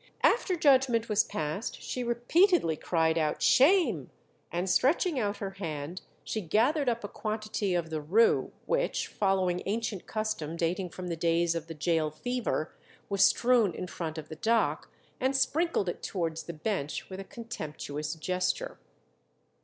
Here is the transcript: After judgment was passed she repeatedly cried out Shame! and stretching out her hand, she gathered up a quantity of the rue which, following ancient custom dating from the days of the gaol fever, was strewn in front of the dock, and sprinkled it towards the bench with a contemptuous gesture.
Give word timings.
After 0.23 0.55
judgment 0.55 1.09
was 1.09 1.23
passed 1.23 1.79
she 1.79 2.03
repeatedly 2.03 2.75
cried 2.75 3.19
out 3.19 3.43
Shame! 3.43 4.09
and 4.51 4.67
stretching 4.67 5.19
out 5.19 5.37
her 5.37 5.51
hand, 5.51 6.01
she 6.23 6.41
gathered 6.41 6.89
up 6.89 7.03
a 7.03 7.07
quantity 7.07 7.75
of 7.75 7.91
the 7.91 8.01
rue 8.01 8.51
which, 8.65 9.05
following 9.05 9.61
ancient 9.67 10.07
custom 10.07 10.57
dating 10.57 10.89
from 10.89 11.05
the 11.09 11.15
days 11.15 11.53
of 11.53 11.67
the 11.67 11.75
gaol 11.75 12.09
fever, 12.09 12.73
was 13.09 13.23
strewn 13.23 13.75
in 13.75 13.85
front 13.85 14.17
of 14.17 14.27
the 14.27 14.35
dock, 14.37 14.89
and 15.19 15.37
sprinkled 15.37 15.87
it 15.87 16.01
towards 16.01 16.45
the 16.45 16.53
bench 16.53 17.07
with 17.07 17.19
a 17.19 17.23
contemptuous 17.23 18.15
gesture. 18.15 18.79